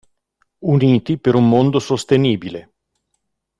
[0.75, 2.73] Uniti per un mondo sostenibile".